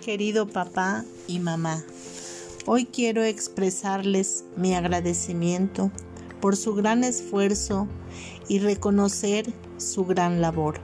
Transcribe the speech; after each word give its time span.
querido 0.00 0.48
papá 0.48 1.04
y 1.26 1.40
mamá. 1.40 1.84
Hoy 2.66 2.86
quiero 2.86 3.22
expresarles 3.22 4.44
mi 4.56 4.74
agradecimiento 4.74 5.90
por 6.40 6.56
su 6.56 6.74
gran 6.74 7.04
esfuerzo 7.04 7.86
y 8.48 8.60
reconocer 8.60 9.52
su 9.76 10.06
gran 10.06 10.40
labor. 10.40 10.80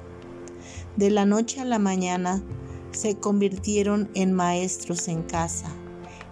De 0.96 1.10
la 1.10 1.24
noche 1.24 1.60
a 1.60 1.64
la 1.64 1.78
mañana 1.78 2.42
se 2.92 3.16
convirtieron 3.16 4.10
en 4.14 4.32
maestros 4.32 5.08
en 5.08 5.22
casa 5.22 5.74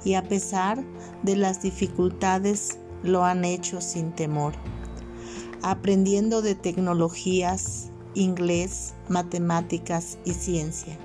y 0.04 0.14
a 0.14 0.22
pesar 0.22 0.84
de 1.22 1.36
las 1.36 1.62
dificultades 1.62 2.78
lo 3.02 3.24
han 3.24 3.46
hecho 3.46 3.80
sin 3.80 4.12
temor, 4.12 4.54
aprendiendo 5.62 6.42
de 6.42 6.54
tecnologías, 6.54 7.90
inglés, 8.14 8.94
matemáticas 9.08 10.18
y 10.26 10.32
ciencia. 10.32 10.98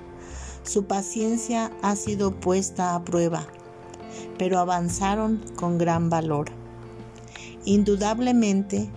Su 0.64 0.86
paciencia 0.86 1.72
ha 1.82 1.96
sido 1.96 2.32
puesta 2.32 2.96
a 2.96 3.04
prueba, 3.04 3.48
pero 4.38 4.60
avanzaron 4.60 5.42
con 5.56 5.78
gran 5.78 6.10
valor. 6.10 6.52
Indudablemente, 7.66 8.90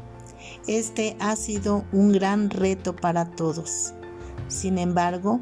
este 0.67 1.17
ha 1.19 1.37
sido 1.37 1.85
un 1.93 2.13
gran 2.13 2.51
reto 2.51 2.95
para 2.95 3.31
todos. 3.31 3.93
Sin 4.49 4.79
embargo, 4.79 5.41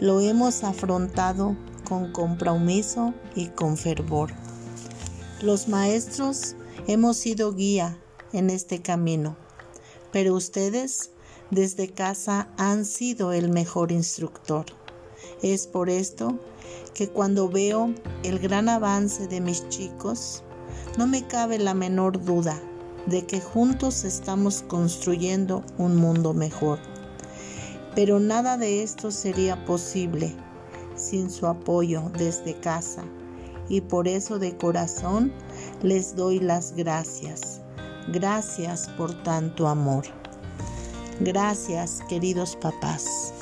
lo 0.00 0.20
hemos 0.20 0.64
afrontado 0.64 1.56
con 1.88 2.12
compromiso 2.12 3.14
y 3.34 3.48
con 3.48 3.76
fervor. 3.76 4.32
Los 5.42 5.68
maestros 5.68 6.56
hemos 6.86 7.16
sido 7.16 7.54
guía 7.54 7.98
en 8.32 8.50
este 8.50 8.82
camino, 8.82 9.36
pero 10.12 10.34
ustedes 10.34 11.10
desde 11.50 11.88
casa 11.88 12.48
han 12.56 12.84
sido 12.84 13.32
el 13.32 13.50
mejor 13.50 13.92
instructor. 13.92 14.66
Es 15.42 15.66
por 15.66 15.90
esto 15.90 16.38
que 16.94 17.08
cuando 17.08 17.48
veo 17.48 17.92
el 18.22 18.38
gran 18.38 18.68
avance 18.68 19.26
de 19.26 19.40
mis 19.40 19.68
chicos, 19.68 20.42
no 20.98 21.06
me 21.06 21.26
cabe 21.26 21.58
la 21.58 21.74
menor 21.74 22.24
duda 22.24 22.60
de 23.06 23.26
que 23.26 23.40
juntos 23.40 24.04
estamos 24.04 24.62
construyendo 24.62 25.62
un 25.78 25.96
mundo 25.96 26.34
mejor. 26.34 26.78
Pero 27.94 28.18
nada 28.18 28.56
de 28.56 28.82
esto 28.82 29.10
sería 29.10 29.64
posible 29.64 30.34
sin 30.96 31.30
su 31.30 31.46
apoyo 31.46 32.10
desde 32.16 32.54
casa 32.54 33.04
y 33.68 33.80
por 33.80 34.08
eso 34.08 34.38
de 34.38 34.56
corazón 34.56 35.32
les 35.82 36.16
doy 36.16 36.40
las 36.40 36.74
gracias. 36.74 37.60
Gracias 38.08 38.88
por 38.96 39.22
tanto 39.22 39.66
amor. 39.66 40.04
Gracias, 41.20 42.00
queridos 42.08 42.56
papás. 42.56 43.32